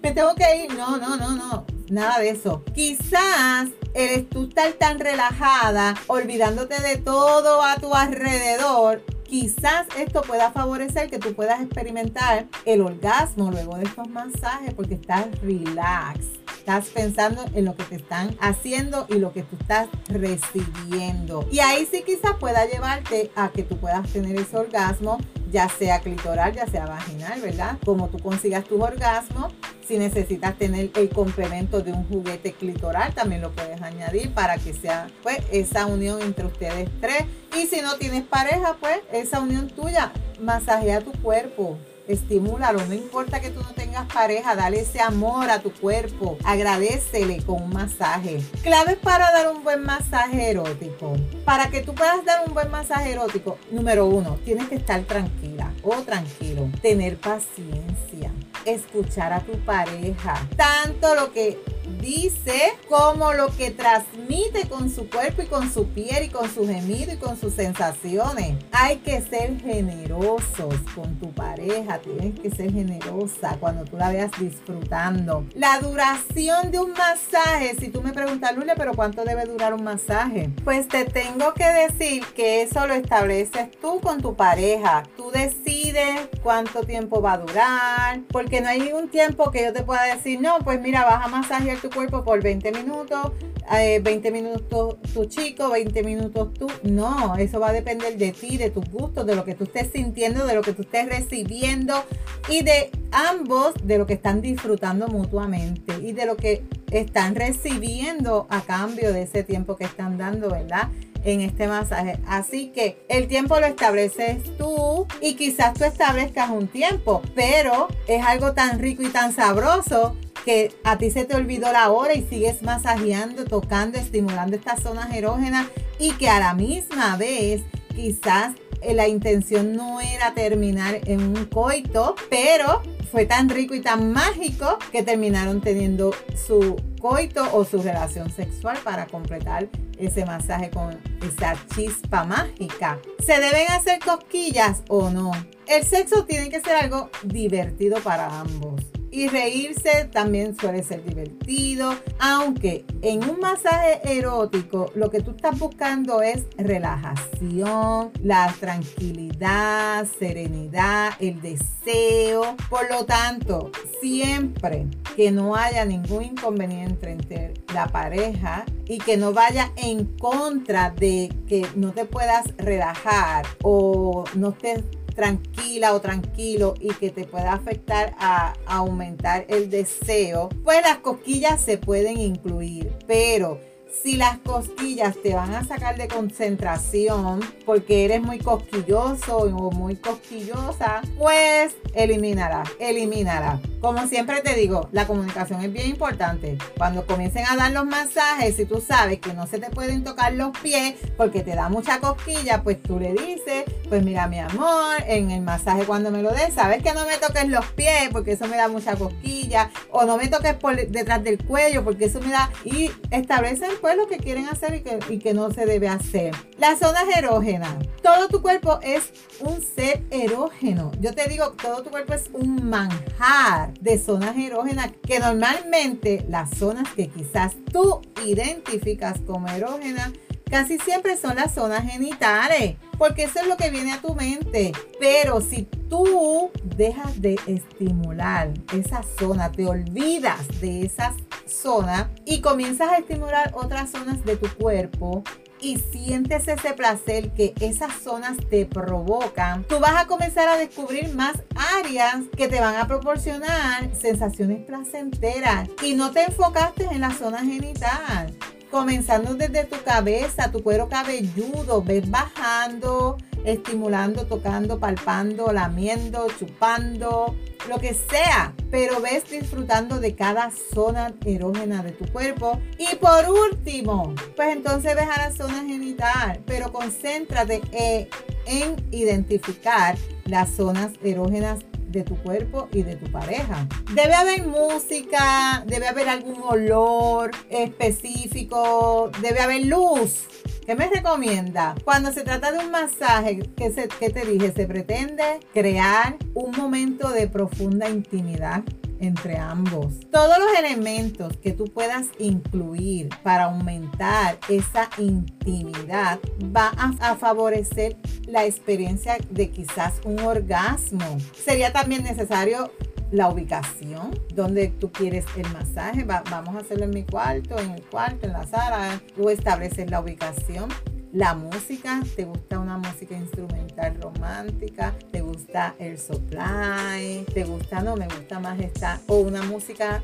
me 0.01 0.13
tengo 0.13 0.35
que 0.35 0.65
ir. 0.65 0.73
No, 0.73 0.97
no, 0.97 1.15
no, 1.15 1.35
no, 1.35 1.65
nada 1.89 2.19
de 2.19 2.29
eso. 2.29 2.63
Quizás 2.73 3.69
eres 3.93 4.29
tú 4.29 4.45
estar 4.45 4.71
tan 4.73 4.99
relajada, 4.99 5.95
olvidándote 6.07 6.81
de 6.81 6.97
todo 6.97 7.63
a 7.63 7.77
tu 7.77 7.93
alrededor, 7.93 9.03
quizás 9.29 9.85
esto 9.97 10.21
pueda 10.23 10.51
favorecer 10.51 11.09
que 11.09 11.19
tú 11.19 11.33
puedas 11.35 11.61
experimentar 11.61 12.47
el 12.65 12.81
orgasmo 12.81 13.51
luego 13.51 13.77
de 13.77 13.83
estos 13.83 14.09
masajes 14.09 14.73
porque 14.73 14.95
estás 14.95 15.27
relax. 15.41 16.38
Estás 16.69 16.89
pensando 16.89 17.43
en 17.55 17.65
lo 17.65 17.75
que 17.75 17.83
te 17.83 17.95
están 17.95 18.37
haciendo 18.39 19.07
y 19.09 19.15
lo 19.15 19.33
que 19.33 19.41
tú 19.41 19.57
estás 19.59 19.87
recibiendo. 20.07 21.43
Y 21.51 21.61
ahí 21.61 21.87
sí 21.91 22.03
quizás 22.05 22.35
pueda 22.39 22.63
llevarte 22.67 23.31
a 23.35 23.49
que 23.49 23.63
tú 23.63 23.77
puedas 23.77 24.07
tener 24.13 24.35
ese 24.35 24.55
orgasmo, 24.55 25.17
ya 25.51 25.67
sea 25.67 25.99
clitoral, 26.01 26.53
ya 26.53 26.67
sea 26.67 26.85
vaginal, 26.85 27.41
¿verdad? 27.41 27.79
Como 27.83 28.09
tú 28.09 28.19
consigas 28.19 28.65
tu 28.65 28.83
orgasmo. 28.83 29.47
Si 29.87 29.97
necesitas 29.97 30.59
tener 30.59 30.91
el 30.93 31.09
complemento 31.09 31.81
de 31.81 31.91
un 31.91 32.07
juguete 32.07 32.53
clitoral, 32.53 33.15
también 33.15 33.41
lo 33.41 33.49
puedes 33.49 33.81
añadir 33.81 34.31
para 34.35 34.59
que 34.59 34.75
sea 34.75 35.07
pues 35.23 35.39
esa 35.51 35.87
unión 35.87 36.21
entre 36.21 36.45
ustedes 36.45 36.87
tres. 37.01 37.23
Y 37.57 37.65
si 37.65 37.81
no 37.81 37.95
tienes 37.95 38.21
pareja, 38.25 38.77
pues 38.79 38.99
esa 39.11 39.39
unión 39.39 39.69
tuya, 39.69 40.11
masajea 40.39 41.01
tu 41.01 41.13
cuerpo 41.13 41.79
estimúlalo, 42.09 42.83
no 42.87 42.93
importa 42.93 43.39
que 43.39 43.51
tú 43.51 43.61
no 43.61 43.71
tengas 43.73 44.11
pareja, 44.11 44.55
dale 44.55 44.81
ese 44.81 44.99
amor 44.99 45.49
a 45.49 45.61
tu 45.61 45.71
cuerpo, 45.71 46.37
agradecele 46.43 47.43
con 47.43 47.63
un 47.63 47.69
masaje. 47.69 48.41
Claves 48.63 48.97
para 48.97 49.31
dar 49.31 49.51
un 49.55 49.63
buen 49.63 49.83
masaje 49.83 50.49
erótico. 50.49 51.13
Para 51.45 51.69
que 51.69 51.81
tú 51.81 51.93
puedas 51.93 52.25
dar 52.25 52.47
un 52.47 52.53
buen 52.53 52.71
masaje 52.71 53.11
erótico, 53.11 53.57
número 53.71 54.07
uno, 54.07 54.39
tienes 54.43 54.67
que 54.67 54.75
estar 54.75 55.01
tranquila 55.03 55.71
o 55.83 55.95
tranquilo, 55.97 56.67
tener 56.81 57.17
paciencia, 57.17 58.31
escuchar 58.65 59.31
a 59.31 59.41
tu 59.41 59.53
pareja, 59.59 60.33
tanto 60.57 61.13
lo 61.13 61.31
que 61.31 61.59
dice 61.97 62.73
como 62.87 63.33
lo 63.33 63.47
que 63.55 63.71
transmite 63.71 64.67
con 64.69 64.89
su 64.89 65.09
cuerpo 65.09 65.41
y 65.41 65.45
con 65.45 65.71
su 65.71 65.87
piel 65.87 66.25
y 66.25 66.29
con 66.29 66.49
su 66.49 66.67
gemido 66.67 67.13
y 67.13 67.17
con 67.17 67.39
sus 67.39 67.53
sensaciones. 67.53 68.57
Hay 68.71 68.97
que 68.97 69.21
ser 69.21 69.59
generosos 69.59 70.75
con 70.95 71.15
tu 71.19 71.31
pareja, 71.31 71.99
tienes 71.99 72.39
que 72.39 72.49
ser 72.51 72.71
generosa 72.71 73.57
cuando 73.59 73.85
tú 73.85 73.97
la 73.97 74.09
veas 74.09 74.31
disfrutando. 74.39 75.45
La 75.55 75.79
duración 75.79 76.71
de 76.71 76.79
un 76.79 76.93
masaje, 76.93 77.75
si 77.79 77.89
tú 77.89 78.01
me 78.01 78.13
preguntas, 78.13 78.55
Lule, 78.55 78.73
pero 78.75 78.93
¿cuánto 78.93 79.23
debe 79.23 79.45
durar 79.45 79.73
un 79.73 79.83
masaje? 79.83 80.49
Pues 80.63 80.87
te 80.87 81.05
tengo 81.05 81.53
que 81.53 81.65
decir 81.65 82.23
que 82.35 82.61
eso 82.63 82.85
lo 82.87 82.93
estableces 82.93 83.71
tú 83.81 83.99
con 84.01 84.21
tu 84.21 84.35
pareja. 84.35 85.03
Tú 85.17 85.31
decides 85.31 86.29
cuánto 86.43 86.83
tiempo 86.83 87.21
va 87.21 87.33
a 87.33 87.37
durar, 87.37 88.21
porque 88.31 88.61
no 88.61 88.69
hay 88.69 88.91
un 88.93 89.09
tiempo 89.09 89.51
que 89.51 89.63
yo 89.63 89.73
te 89.73 89.83
pueda 89.83 90.03
decir, 90.03 90.39
no, 90.41 90.59
pues 90.59 90.79
mira, 90.81 91.05
vas 91.05 91.25
a 91.25 91.27
masajear 91.27 91.78
tu 91.81 91.89
cuerpo 91.89 92.23
por 92.23 92.41
20 92.41 92.71
minutos, 92.71 93.31
20 93.69 94.27
eh, 94.27 94.31
minutos 94.31 94.97
tu 95.13 95.25
chico, 95.25 95.69
20 95.69 96.03
minutos 96.03 96.53
tú. 96.53 96.67
No, 96.83 97.35
eso 97.37 97.59
va 97.59 97.69
a 97.69 97.73
depender 97.73 98.17
de 98.17 98.31
ti, 98.31 98.57
de 98.57 98.69
tus 98.69 98.89
gustos, 98.89 99.25
de 99.25 99.35
lo 99.35 99.45
que 99.45 99.55
tú 99.55 99.65
estés 99.65 99.89
sintiendo, 99.93 100.45
de 100.45 100.55
lo 100.55 100.61
que 100.61 100.73
tú 100.73 100.81
estés 100.81 101.07
recibiendo 101.07 102.03
y 102.47 102.63
de 102.63 102.91
ambos, 103.11 103.73
de 103.83 103.97
lo 103.97 104.05
que 104.05 104.13
están 104.13 104.41
disfrutando 104.41 105.07
mutuamente 105.07 105.93
y 106.01 106.13
de 106.13 106.25
lo 106.25 106.35
que 106.35 106.63
están 106.91 107.35
recibiendo 107.35 108.47
a 108.49 108.61
cambio 108.61 109.13
de 109.13 109.23
ese 109.23 109.43
tiempo 109.43 109.75
que 109.75 109.85
están 109.85 110.17
dando, 110.17 110.49
¿verdad? 110.49 110.89
en 111.23 111.41
este 111.41 111.67
masaje. 111.67 112.19
Así 112.27 112.67
que 112.69 113.05
el 113.09 113.27
tiempo 113.27 113.59
lo 113.59 113.65
estableces 113.65 114.37
tú 114.57 115.05
y 115.21 115.35
quizás 115.35 115.73
tú 115.73 115.83
establezcas 115.83 116.49
un 116.49 116.67
tiempo, 116.67 117.21
pero 117.35 117.87
es 118.07 118.25
algo 118.25 118.53
tan 118.53 118.79
rico 118.79 119.03
y 119.03 119.09
tan 119.09 119.33
sabroso 119.33 120.15
que 120.45 120.73
a 120.83 120.97
ti 120.97 121.11
se 121.11 121.25
te 121.25 121.35
olvidó 121.35 121.71
la 121.71 121.91
hora 121.91 122.13
y 122.13 122.23
sigues 122.23 122.61
masajeando, 122.61 123.45
tocando, 123.45 123.97
estimulando 123.97 124.55
estas 124.55 124.81
zonas 124.81 125.13
erógenas 125.13 125.67
y 125.99 126.11
que 126.13 126.29
a 126.29 126.39
la 126.39 126.53
misma 126.53 127.17
vez 127.17 127.61
quizás 127.95 128.53
eh, 128.81 128.93
la 128.93 129.07
intención 129.07 129.75
no 129.75 129.99
era 129.99 130.33
terminar 130.33 130.99
en 131.05 131.21
un 131.21 131.45
coito, 131.45 132.15
pero 132.29 132.81
fue 133.11 133.25
tan 133.25 133.49
rico 133.49 133.73
y 133.75 133.81
tan 133.81 134.13
mágico 134.13 134.77
que 134.91 135.03
terminaron 135.03 135.61
teniendo 135.61 136.13
su 136.47 136.77
coito 137.01 137.43
o 137.53 137.65
su 137.65 137.81
relación 137.81 138.29
sexual 138.31 138.77
para 138.83 139.07
completar 139.07 139.67
ese 139.97 140.25
masaje 140.25 140.69
con 140.69 140.97
esa 141.21 141.55
chispa 141.75 142.23
mágica. 142.23 142.99
¿Se 143.25 143.33
deben 143.39 143.69
hacer 143.71 143.99
cosquillas 143.99 144.83
o 144.87 145.09
no? 145.09 145.31
El 145.67 145.83
sexo 145.83 146.25
tiene 146.25 146.49
que 146.49 146.61
ser 146.61 146.75
algo 146.75 147.09
divertido 147.23 147.99
para 147.99 148.39
ambos. 148.39 148.98
Y 149.11 149.27
reírse 149.27 150.09
también 150.11 150.55
suele 150.55 150.83
ser 150.83 151.03
divertido, 151.03 151.95
aunque 152.19 152.85
en 153.01 153.27
un 153.27 153.39
masaje 153.39 153.99
erótico 154.03 154.91
lo 154.95 155.09
que 155.09 155.21
tú 155.21 155.31
estás 155.31 155.57
buscando 155.57 156.21
es 156.21 156.45
relajación, 156.57 158.11
la 158.21 158.53
tranquilidad, 158.59 160.05
serenidad, 160.19 161.13
el 161.19 161.41
deseo. 161.41 162.55
Por 162.69 162.89
lo 162.91 163.05
tanto, 163.05 163.71
siempre 164.01 164.85
que 165.15 165.31
no 165.31 165.55
haya 165.55 165.85
ningún 165.85 166.23
inconveniente 166.23 167.11
entre 167.11 167.53
la 167.73 167.87
pareja 167.87 168.65
y 168.87 168.97
que 168.99 169.17
no 169.17 169.33
vaya 169.33 169.71
en 169.75 170.05
contra 170.17 170.91
de 170.91 171.33
que 171.47 171.65
no 171.75 171.91
te 171.91 172.05
puedas 172.05 172.45
relajar 172.57 173.45
o 173.63 174.23
no 174.35 174.49
estés 174.49 174.83
tranquila 175.19 175.93
o 175.93 175.99
tranquilo 175.99 176.75
y 176.79 176.93
que 176.93 177.09
te 177.09 177.25
pueda 177.25 177.51
afectar 177.51 178.15
a, 178.19 178.53
aumentar 178.65 179.45
el 179.49 179.69
deseo, 179.69 180.47
pues 180.63 180.81
las 180.81 180.99
cosquillas 180.99 181.59
se 181.59 181.77
pueden 181.77 182.17
incluir, 182.21 182.89
pero 183.05 183.59
si 183.91 184.17
las 184.17 184.37
cosquillas 184.39 185.15
te 185.21 185.35
van 185.35 185.53
a 185.53 185.65
sacar 185.65 185.97
de 185.97 186.07
concentración 186.07 187.39
porque 187.65 188.05
eres 188.05 188.21
muy 188.21 188.39
cosquilloso 188.39 189.37
o 189.37 189.71
muy 189.71 189.95
cosquillosa, 189.95 191.01
pues 191.17 191.75
eliminará, 191.93 192.63
eliminará. 192.79 193.59
Como 193.81 194.07
siempre 194.07 194.41
te 194.41 194.55
digo, 194.55 194.89
la 194.91 195.07
comunicación 195.07 195.61
es 195.61 195.71
bien 195.71 195.89
importante. 195.89 196.57
Cuando 196.77 197.05
comiencen 197.05 197.45
a 197.49 197.55
dar 197.55 197.71
los 197.71 197.85
masajes, 197.85 198.55
si 198.55 198.65
tú 198.65 198.83
sabes 198.85 199.19
que 199.19 199.33
no 199.33 199.47
se 199.47 199.59
te 199.59 199.69
pueden 199.69 200.03
tocar 200.03 200.33
los 200.33 200.57
pies 200.59 200.95
porque 201.17 201.43
te 201.43 201.55
da 201.55 201.69
mucha 201.69 201.99
cosquilla, 201.99 202.61
pues 202.61 202.81
tú 202.83 202.99
le 202.99 203.13
dices, 203.13 203.63
pues 203.87 204.03
mira 204.03 204.27
mi 204.27 204.39
amor, 204.39 204.97
en 205.07 205.31
el 205.31 205.41
masaje 205.41 205.85
cuando 205.85 206.11
me 206.11 206.21
lo 206.21 206.31
des, 206.31 206.53
sabes 206.53 206.83
que 206.83 206.93
no 206.93 207.05
me 207.05 207.17
toques 207.17 207.47
los 207.47 207.65
pies 207.67 208.09
porque 208.11 208.33
eso 208.33 208.47
me 208.47 208.57
da 208.57 208.67
mucha 208.67 208.95
cosquilla, 208.95 209.71
o 209.91 210.03
no 210.03 210.17
me 210.17 210.27
toques 210.27 210.55
por 210.55 210.75
detrás 210.75 211.23
del 211.23 211.43
cuello 211.43 211.83
porque 211.83 212.05
eso 212.05 212.19
me 212.19 212.31
da... 212.31 212.51
Y 212.65 212.91
establecen 213.11 213.71
pues 213.81 213.97
lo 213.97 214.07
que 214.07 214.17
quieren 214.17 214.47
hacer 214.47 214.75
y 214.75 214.81
que, 214.81 214.99
y 215.09 215.19
que 215.19 215.33
no 215.33 215.51
se 215.51 215.65
debe 215.65 215.87
hacer. 215.87 216.35
Las 216.57 216.79
zonas 216.79 217.05
erógenas. 217.15 217.75
Todo 218.01 218.27
tu 218.27 218.41
cuerpo 218.41 218.79
es 218.81 219.11
un 219.39 219.61
ser 219.61 220.03
erógeno. 220.11 220.91
Yo 220.99 221.13
te 221.13 221.27
digo, 221.29 221.51
todo 221.51 221.83
tu 221.83 221.89
cuerpo 221.89 222.13
es 222.13 222.29
un 222.33 222.69
manjar 222.69 223.73
de 223.79 223.97
zonas 223.97 224.37
erógenas 224.37 224.91
que 225.05 225.19
normalmente 225.19 226.25
las 226.29 226.49
zonas 226.57 226.87
que 226.95 227.07
quizás 227.07 227.55
tú 227.71 228.01
identificas 228.25 229.19
como 229.25 229.47
erógenas 229.47 230.11
casi 230.49 230.77
siempre 230.79 231.17
son 231.17 231.35
las 231.35 231.53
zonas 231.53 231.83
genitales, 231.83 232.75
porque 232.97 233.23
eso 233.23 233.39
es 233.39 233.47
lo 233.47 233.57
que 233.57 233.69
viene 233.69 233.93
a 233.93 234.01
tu 234.01 234.15
mente. 234.15 234.71
Pero 234.99 235.41
si 235.41 235.63
tú 235.89 236.51
dejas 236.63 237.21
de 237.21 237.39
estimular 237.47 238.49
esa 238.73 239.03
zona, 239.17 239.51
te 239.51 239.65
olvidas 239.65 240.47
de 240.59 240.85
esa 240.85 241.13
zona 241.45 242.09
y 242.25 242.41
comienzas 242.41 242.89
a 242.89 242.97
estimular 242.97 243.51
otras 243.53 243.91
zonas 243.91 244.23
de 244.25 244.35
tu 244.35 244.49
cuerpo, 244.55 245.23
y 245.61 245.77
sientes 245.77 246.47
ese 246.47 246.73
placer 246.73 247.31
que 247.31 247.53
esas 247.59 247.93
zonas 248.01 248.37
te 248.49 248.65
provocan, 248.65 249.63
tú 249.63 249.79
vas 249.79 249.95
a 249.95 250.07
comenzar 250.07 250.47
a 250.47 250.57
descubrir 250.57 251.13
más 251.15 251.35
áreas 251.77 252.17
que 252.37 252.47
te 252.47 252.59
van 252.59 252.75
a 252.75 252.87
proporcionar 252.87 253.93
sensaciones 253.93 254.65
placenteras 254.65 255.69
y 255.83 255.95
no 255.95 256.11
te 256.11 256.23
enfocaste 256.23 256.85
en 256.85 257.01
la 257.01 257.11
zona 257.11 257.39
genital. 257.39 258.33
Comenzando 258.71 259.33
desde 259.33 259.63
tu 259.63 259.81
cabeza, 259.83 260.51
tu 260.51 260.61
cuero 260.61 260.89
cabelludo, 260.89 261.81
ves 261.81 262.09
bajando, 262.09 263.17
estimulando, 263.43 264.27
tocando, 264.27 264.79
palpando, 264.79 265.51
lamiendo, 265.51 266.27
chupando, 266.37 267.35
lo 267.67 267.79
que 267.79 267.95
sea, 267.95 268.53
pero 268.69 269.01
ves 269.01 269.29
disfrutando 269.29 269.99
de 269.99 270.13
cada 270.15 270.51
zona 270.51 271.13
erógena 271.25 271.81
de 271.81 271.91
tu 271.93 272.05
cuerpo. 272.11 272.59
Y 272.77 272.95
por 272.97 273.25
último, 273.29 274.13
pues 274.35 274.55
entonces 274.55 274.95
ves 274.95 275.07
a 275.09 275.29
la 275.29 275.31
zona 275.31 275.63
genital, 275.65 276.39
pero 276.45 276.71
concéntrate 276.71 277.61
eh, 277.71 278.07
en 278.45 278.75
identificar 278.91 279.97
las 280.25 280.51
zonas 280.51 280.91
erógenas 281.03 281.59
de 281.89 282.03
tu 282.03 282.15
cuerpo 282.17 282.69
y 282.71 282.83
de 282.83 282.95
tu 282.95 283.11
pareja. 283.11 283.67
Debe 283.93 284.13
haber 284.13 284.45
música, 284.45 285.63
debe 285.67 285.87
haber 285.87 286.09
algún 286.09 286.41
olor 286.43 287.31
específico, 287.49 289.11
debe 289.21 289.39
haber 289.39 289.65
luz 289.65 290.27
¿Qué 290.69 290.75
me 290.75 290.87
recomienda? 290.87 291.73
Cuando 291.83 292.11
se 292.11 292.21
trata 292.21 292.51
de 292.51 292.59
un 292.59 292.69
masaje, 292.69 293.39
¿qué, 293.57 293.71
se, 293.71 293.87
te 293.87 294.23
dije? 294.23 294.53
Se 294.55 294.67
pretende 294.67 295.39
crear 295.51 296.17
un 296.35 296.51
momento 296.55 297.09
de 297.09 297.27
profunda 297.27 297.89
intimidad 297.89 298.61
entre 298.99 299.37
ambos. 299.37 299.99
Todos 300.11 300.37
los 300.37 300.59
elementos 300.59 301.37
que 301.37 301.53
tú 301.53 301.65
puedas 301.65 302.07
incluir 302.19 303.09
para 303.23 303.45
aumentar 303.45 304.37
esa 304.49 304.89
intimidad 304.97 306.19
va 306.55 306.71
a, 306.77 307.15
favorecer 307.15 307.97
la 308.27 308.45
experiencia 308.45 309.17
de 309.29 309.49
quizás 309.49 309.93
un 310.03 310.19
orgasmo. 310.19 311.17
Sería 311.33 311.73
también 311.73 312.03
necesario 312.03 312.71
la 313.11 313.29
ubicación 313.29 314.19
donde 314.33 314.67
tú 314.67 314.91
quieres 314.91 315.25
el 315.35 315.51
masaje. 315.51 316.03
vamos 316.03 316.55
a 316.55 316.59
hacerlo 316.59 316.85
en 316.85 316.91
mi 316.91 317.03
cuarto, 317.03 317.57
en 317.59 317.71
el 317.71 317.81
cuarto, 317.83 318.27
en 318.27 318.33
la 318.33 318.45
sala. 318.45 319.01
Tú 319.15 319.29
estableces 319.29 319.89
la 319.89 319.99
ubicación 319.99 320.69
la 321.11 321.33
música, 321.33 322.01
te 322.15 322.25
gusta 322.25 322.59
una 322.59 322.77
música 322.77 323.15
instrumental 323.15 323.99
romántica, 324.01 324.93
te 325.11 325.21
gusta 325.21 325.75
el 325.79 325.97
supply, 325.97 327.25
te 327.33 327.43
gusta, 327.45 327.81
no, 327.81 327.95
me 327.95 328.05
gusta 328.05 328.39
más 328.39 328.59
esta, 328.59 329.01
o 329.07 329.17
una 329.17 329.41
música, 329.43 330.03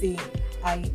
sí, 0.00 0.16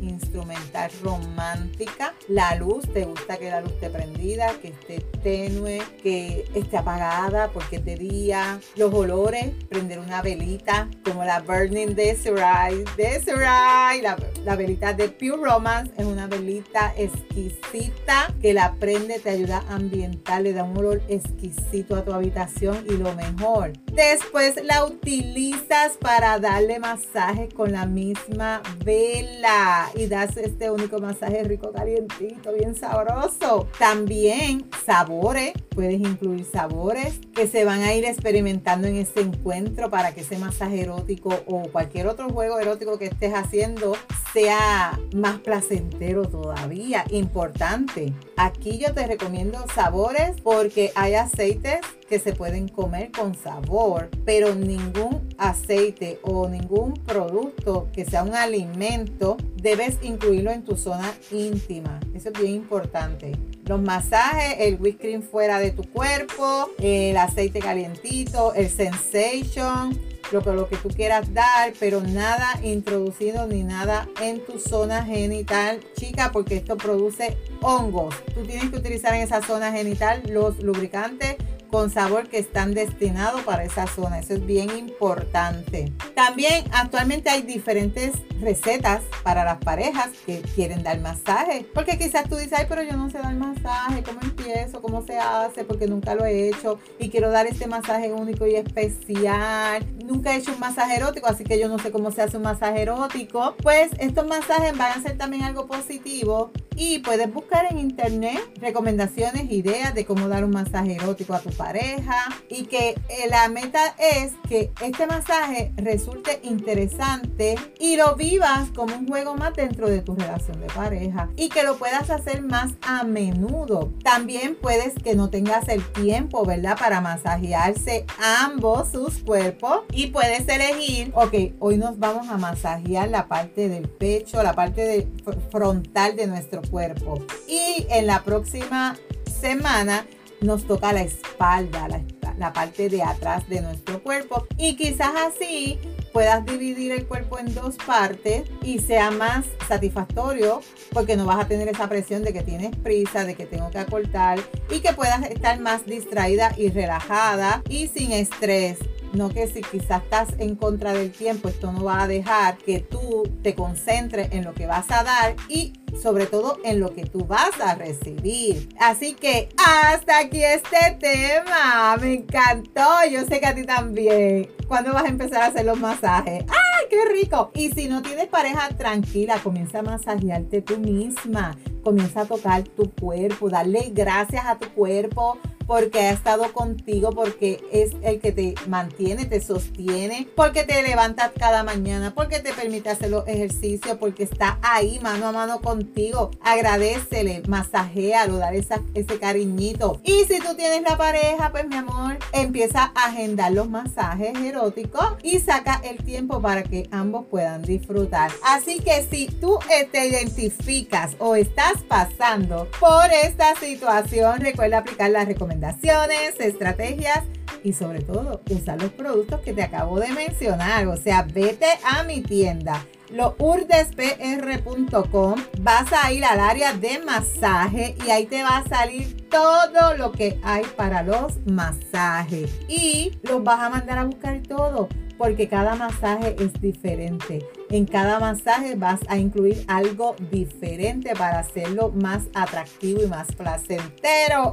instrumental 0.00 0.90
romántica. 1.02 2.14
La 2.28 2.54
luz, 2.54 2.84
te 2.92 3.04
gusta 3.04 3.36
que 3.36 3.50
la 3.50 3.60
luz 3.60 3.72
esté 3.72 3.90
prendida, 3.90 4.52
que 4.60 4.68
esté 4.68 5.00
tenue, 5.22 5.80
que 6.02 6.44
esté 6.54 6.76
apagada 6.76 7.50
porque 7.52 7.76
es 7.76 7.84
de 7.84 7.96
día. 7.96 8.60
Los 8.76 8.92
olores, 8.92 9.52
prender 9.68 9.98
una 9.98 10.22
velita 10.22 10.88
como 11.04 11.24
la 11.24 11.40
Burning 11.40 11.94
Desiree. 11.94 12.84
Desiree, 12.96 14.02
la, 14.02 14.16
la 14.44 14.56
velita 14.56 14.92
de 14.92 15.08
Pure 15.08 15.42
Romance 15.42 15.92
es 15.96 16.04
una 16.04 16.26
velita 16.26 16.92
exquisita 16.96 18.34
que 18.40 18.54
la 18.54 18.74
prende, 18.74 19.18
te 19.18 19.30
ayuda 19.30 19.64
a 19.68 19.76
ambientar, 19.76 20.42
le 20.42 20.52
da 20.52 20.64
un 20.64 20.76
olor 20.76 21.02
exquisito 21.08 21.96
a 21.96 22.04
tu 22.04 22.12
habitación 22.12 22.84
y 22.88 22.96
lo 22.96 23.14
mejor. 23.14 23.72
Después 24.00 24.54
la 24.64 24.86
utilizas 24.86 25.98
para 26.00 26.38
darle 26.38 26.78
masaje 26.78 27.50
con 27.50 27.72
la 27.72 27.84
misma 27.84 28.62
vela 28.82 29.90
y 29.94 30.06
das 30.06 30.38
este 30.38 30.70
único 30.70 31.00
masaje 31.00 31.44
rico, 31.44 31.70
calientito, 31.70 32.50
bien 32.54 32.74
sabroso. 32.74 33.68
También 33.78 34.64
sabores, 34.86 35.52
puedes 35.68 36.00
incluir 36.00 36.46
sabores 36.46 37.20
que 37.34 37.46
se 37.46 37.66
van 37.66 37.82
a 37.82 37.92
ir 37.92 38.06
experimentando 38.06 38.88
en 38.88 38.96
este 38.96 39.20
encuentro 39.20 39.90
para 39.90 40.14
que 40.14 40.22
ese 40.22 40.38
masaje 40.38 40.80
erótico 40.80 41.42
o 41.46 41.64
cualquier 41.64 42.06
otro 42.06 42.30
juego 42.30 42.58
erótico 42.58 42.98
que 42.98 43.06
estés 43.06 43.34
haciendo 43.34 43.98
sea 44.32 44.98
más 45.14 45.40
placentero 45.40 46.26
todavía. 46.26 47.04
Importante. 47.10 48.14
Aquí 48.38 48.78
yo 48.78 48.94
te 48.94 49.06
recomiendo 49.06 49.62
sabores 49.74 50.40
porque 50.42 50.90
hay 50.94 51.16
aceites 51.16 51.80
que 52.10 52.18
se 52.18 52.32
pueden 52.32 52.66
comer 52.66 53.12
con 53.12 53.36
sabor, 53.36 54.10
pero 54.24 54.52
ningún 54.56 55.28
aceite 55.38 56.18
o 56.22 56.48
ningún 56.48 56.94
producto 56.94 57.86
que 57.92 58.04
sea 58.04 58.24
un 58.24 58.34
alimento 58.34 59.36
debes 59.54 59.96
incluirlo 60.02 60.50
en 60.50 60.64
tu 60.64 60.76
zona 60.76 61.14
íntima. 61.30 62.00
Eso 62.12 62.30
es 62.30 62.40
bien 62.40 62.54
importante. 62.56 63.36
Los 63.64 63.80
masajes, 63.80 64.56
el 64.58 64.80
whipped 64.80 65.00
cream 65.00 65.22
fuera 65.22 65.60
de 65.60 65.70
tu 65.70 65.84
cuerpo, 65.84 66.70
el 66.80 67.16
aceite 67.16 67.60
calientito, 67.60 68.54
el 68.54 68.68
sensation, 68.68 69.96
lo 70.32 70.42
que, 70.42 70.50
lo 70.50 70.68
que 70.68 70.76
tú 70.76 70.88
quieras 70.88 71.32
dar, 71.32 71.72
pero 71.78 72.00
nada 72.00 72.58
introducido 72.64 73.46
ni 73.46 73.62
nada 73.62 74.08
en 74.20 74.44
tu 74.44 74.58
zona 74.58 75.04
genital, 75.04 75.78
chica, 75.96 76.30
porque 76.32 76.56
esto 76.56 76.76
produce 76.76 77.36
hongos. 77.62 78.16
Tú 78.34 78.42
tienes 78.42 78.70
que 78.70 78.78
utilizar 78.78 79.14
en 79.14 79.22
esa 79.22 79.42
zona 79.42 79.70
genital 79.70 80.22
los 80.28 80.60
lubricantes 80.60 81.36
con 81.70 81.90
sabor 81.90 82.28
que 82.28 82.38
están 82.38 82.74
destinados 82.74 83.42
para 83.42 83.64
esa 83.64 83.86
zona. 83.86 84.18
Eso 84.18 84.34
es 84.34 84.44
bien 84.44 84.76
importante. 84.76 85.92
También 86.14 86.64
actualmente 86.72 87.30
hay 87.30 87.42
diferentes 87.42 88.12
recetas 88.40 89.02
para 89.22 89.44
las 89.44 89.58
parejas 89.58 90.10
que 90.26 90.40
quieren 90.40 90.82
dar 90.82 91.00
masaje. 91.00 91.66
Porque 91.74 91.98
quizás 91.98 92.28
tú 92.28 92.36
dices, 92.36 92.54
ay, 92.58 92.66
pero 92.68 92.82
yo 92.82 92.96
no 92.96 93.10
sé 93.10 93.18
dar 93.18 93.34
masaje, 93.34 94.02
¿cómo 94.02 94.20
empiezo? 94.22 94.82
¿Cómo 94.82 95.02
se 95.02 95.18
hace? 95.18 95.64
Porque 95.64 95.86
nunca 95.86 96.14
lo 96.14 96.24
he 96.24 96.48
hecho 96.48 96.78
y 96.98 97.10
quiero 97.10 97.30
dar 97.30 97.46
este 97.46 97.66
masaje 97.66 98.12
único 98.12 98.46
y 98.46 98.56
especial. 98.56 99.84
Nunca 100.04 100.34
he 100.34 100.38
hecho 100.38 100.52
un 100.52 100.60
masaje 100.60 100.96
erótico, 100.96 101.26
así 101.26 101.44
que 101.44 101.58
yo 101.58 101.68
no 101.68 101.78
sé 101.78 101.90
cómo 101.90 102.10
se 102.10 102.22
hace 102.22 102.36
un 102.36 102.42
masaje 102.42 102.82
erótico. 102.82 103.54
Pues 103.62 103.90
estos 103.98 104.26
masajes 104.26 104.76
van 104.76 104.98
a 104.98 105.02
ser 105.02 105.16
también 105.16 105.44
algo 105.44 105.66
positivo 105.66 106.50
y 106.80 107.00
puedes 107.00 107.30
buscar 107.30 107.66
en 107.70 107.78
internet 107.78 108.40
recomendaciones, 108.58 109.52
ideas 109.52 109.94
de 109.94 110.06
cómo 110.06 110.28
dar 110.28 110.46
un 110.46 110.52
masaje 110.52 110.94
erótico 110.94 111.34
a 111.34 111.40
tu 111.40 111.50
pareja 111.50 112.16
y 112.48 112.64
que 112.64 112.98
eh, 113.10 113.28
la 113.28 113.48
meta 113.48 113.94
es 113.98 114.32
que 114.48 114.72
este 114.80 115.06
masaje 115.06 115.72
resulte 115.76 116.40
interesante 116.42 117.56
y 117.78 117.96
lo 117.96 118.16
vivas 118.16 118.70
como 118.74 118.96
un 118.96 119.06
juego 119.06 119.36
más 119.36 119.52
dentro 119.52 119.90
de 119.90 120.00
tu 120.00 120.14
relación 120.14 120.58
de 120.58 120.68
pareja 120.68 121.28
y 121.36 121.50
que 121.50 121.64
lo 121.64 121.76
puedas 121.76 122.08
hacer 122.08 122.40
más 122.40 122.72
a 122.80 123.04
menudo. 123.04 123.92
También 124.02 124.56
puedes 124.58 124.94
que 124.94 125.14
no 125.14 125.28
tengas 125.28 125.68
el 125.68 125.84
tiempo, 125.92 126.46
¿verdad? 126.46 126.78
Para 126.78 127.02
masajearse 127.02 128.06
ambos 128.42 128.88
sus 128.90 129.18
cuerpos 129.18 129.82
y 129.92 130.06
puedes 130.06 130.48
elegir, 130.48 131.12
ok, 131.14 131.34
hoy 131.58 131.76
nos 131.76 131.98
vamos 131.98 132.30
a 132.30 132.38
masajear 132.38 133.10
la 133.10 133.28
parte 133.28 133.68
del 133.68 133.86
pecho, 133.86 134.42
la 134.42 134.54
parte 134.54 134.80
de, 134.80 135.08
frontal 135.50 136.16
de 136.16 136.26
nuestro 136.26 136.62
cuerpo. 136.70 137.24
Y 137.48 137.86
en 137.90 138.06
la 138.06 138.22
próxima 138.22 138.96
semana 139.40 140.06
nos 140.40 140.64
toca 140.64 140.92
la 140.92 141.02
espalda, 141.02 141.88
la, 141.88 142.02
la 142.38 142.52
parte 142.52 142.88
de 142.88 143.02
atrás 143.02 143.48
de 143.48 143.60
nuestro 143.60 144.02
cuerpo. 144.02 144.46
Y 144.56 144.76
quizás 144.76 145.12
así 145.28 145.78
puedas 146.12 146.44
dividir 146.44 146.92
el 146.92 147.06
cuerpo 147.06 147.38
en 147.38 147.54
dos 147.54 147.76
partes 147.76 148.44
y 148.62 148.78
sea 148.78 149.10
más 149.10 149.44
satisfactorio 149.68 150.60
porque 150.92 151.16
no 151.16 151.26
vas 151.26 151.44
a 151.44 151.48
tener 151.48 151.68
esa 151.68 151.88
presión 151.88 152.24
de 152.24 152.32
que 152.32 152.42
tienes 152.42 152.74
prisa, 152.76 153.24
de 153.24 153.34
que 153.34 153.46
tengo 153.46 153.70
que 153.70 153.78
acortar 153.78 154.40
y 154.70 154.80
que 154.80 154.92
puedas 154.92 155.22
estar 155.24 155.60
más 155.60 155.86
distraída 155.86 156.52
y 156.56 156.70
relajada 156.70 157.62
y 157.68 157.88
sin 157.88 158.12
estrés. 158.12 158.78
No 159.12 159.28
que 159.28 159.48
si 159.48 159.60
quizás 159.62 160.02
estás 160.04 160.28
en 160.38 160.54
contra 160.54 160.92
del 160.92 161.10
tiempo, 161.10 161.48
esto 161.48 161.72
no 161.72 161.84
va 161.84 162.02
a 162.02 162.08
dejar 162.08 162.58
que 162.58 162.78
tú 162.78 163.24
te 163.42 163.54
concentres 163.54 164.32
en 164.32 164.44
lo 164.44 164.54
que 164.54 164.66
vas 164.66 164.90
a 164.90 165.02
dar 165.02 165.34
y 165.48 165.72
sobre 166.00 166.26
todo 166.26 166.58
en 166.64 166.78
lo 166.78 166.94
que 166.94 167.04
tú 167.04 167.26
vas 167.26 167.60
a 167.60 167.74
recibir. 167.74 168.68
Así 168.78 169.14
que 169.14 169.48
hasta 169.58 170.20
aquí 170.20 170.44
este 170.44 170.96
tema. 171.00 171.96
Me 172.00 172.14
encantó. 172.14 172.86
Yo 173.10 173.24
sé 173.26 173.40
que 173.40 173.46
a 173.46 173.54
ti 173.54 173.64
también. 173.64 174.48
¿Cuándo 174.68 174.92
vas 174.92 175.04
a 175.04 175.08
empezar 175.08 175.42
a 175.42 175.46
hacer 175.46 175.66
los 175.66 175.78
masajes? 175.78 176.44
¡Ay, 176.48 176.86
qué 176.88 177.04
rico! 177.12 177.50
Y 177.54 177.70
si 177.70 177.88
no 177.88 178.02
tienes 178.02 178.28
pareja, 178.28 178.68
tranquila, 178.68 179.40
comienza 179.42 179.80
a 179.80 179.82
masajearte 179.82 180.62
tú 180.62 180.78
misma. 180.78 181.56
Comienza 181.82 182.20
a 182.20 182.24
tocar 182.26 182.62
tu 182.62 182.90
cuerpo, 182.92 183.50
darle 183.50 183.90
gracias 183.92 184.46
a 184.46 184.56
tu 184.58 184.68
cuerpo 184.70 185.38
porque 185.70 186.00
ha 186.00 186.10
estado 186.10 186.52
contigo, 186.52 187.10
porque 187.12 187.62
es 187.70 187.92
el 188.02 188.18
que 188.18 188.32
te 188.32 188.56
mantiene, 188.66 189.24
te 189.24 189.40
sostiene, 189.40 190.26
porque 190.34 190.64
te 190.64 190.82
levantas 190.82 191.30
cada 191.38 191.62
mañana, 191.62 192.12
porque 192.12 192.40
te 192.40 192.52
permite 192.52 192.90
hacer 192.90 193.10
los 193.10 193.28
ejercicios, 193.28 193.96
porque 193.98 194.24
está 194.24 194.58
ahí 194.62 194.98
mano 194.98 195.28
a 195.28 195.32
mano 195.32 195.60
contigo. 195.60 196.32
Agradecele, 196.42 197.44
masajéalo, 197.46 198.38
dar 198.38 198.52
ese 198.56 199.18
cariñito. 199.20 200.00
Y 200.02 200.24
si 200.24 200.40
tú 200.40 200.56
tienes 200.56 200.82
la 200.82 200.96
pareja, 200.96 201.52
pues 201.52 201.68
mi 201.68 201.76
amor, 201.76 202.18
empieza 202.32 202.90
a 202.96 203.06
agendar 203.06 203.52
los 203.52 203.70
masajes 203.70 204.36
eróticos 204.38 205.18
y 205.22 205.38
saca 205.38 205.80
el 205.84 205.98
tiempo 205.98 206.42
para 206.42 206.64
que 206.64 206.88
ambos 206.90 207.26
puedan 207.30 207.62
disfrutar. 207.62 208.32
Así 208.44 208.80
que 208.80 209.06
si 209.08 209.28
tú 209.28 209.60
te 209.92 210.08
identificas 210.08 211.14
o 211.20 211.36
estás 211.36 211.74
pasando 211.86 212.66
por 212.80 213.04
esta 213.22 213.54
situación, 213.54 214.40
recuerda 214.40 214.78
aplicar 214.78 215.10
las 215.10 215.28
recomendaciones 215.28 215.59
recomendaciones, 215.60 216.40
estrategias 216.40 217.24
y 217.62 217.74
sobre 217.74 218.00
todo 218.02 218.40
usar 218.50 218.80
los 218.80 218.90
productos 218.92 219.40
que 219.40 219.52
te 219.52 219.62
acabo 219.62 220.00
de 220.00 220.10
mencionar. 220.12 220.86
O 220.88 220.96
sea, 220.96 221.22
vete 221.22 221.66
a 221.84 222.02
mi 222.02 222.22
tienda 222.22 222.82
lourdespr.com, 223.10 225.34
vas 225.60 225.92
a 225.92 226.10
ir 226.12 226.24
al 226.24 226.38
área 226.38 226.72
de 226.74 227.00
masaje 227.00 227.96
y 228.06 228.10
ahí 228.10 228.26
te 228.26 228.44
va 228.44 228.58
a 228.58 228.68
salir 228.68 229.26
todo 229.28 229.96
lo 229.96 230.12
que 230.12 230.38
hay 230.44 230.62
para 230.76 231.02
los 231.02 231.44
masajes 231.46 232.52
y 232.68 233.18
los 233.22 233.42
vas 233.42 233.58
a 233.60 233.70
mandar 233.70 233.98
a 233.98 234.04
buscar 234.04 234.40
todo 234.42 234.88
porque 235.18 235.48
cada 235.48 235.74
masaje 235.74 236.36
es 236.38 236.52
diferente. 236.60 237.44
En 237.70 237.86
cada 237.86 238.18
masaje 238.18 238.74
vas 238.74 238.98
a 239.06 239.16
incluir 239.16 239.64
algo 239.68 240.16
diferente 240.32 241.14
para 241.14 241.38
hacerlo 241.38 241.90
más 241.90 242.24
atractivo 242.34 243.04
y 243.04 243.06
más 243.06 243.28
placentero. 243.36 244.52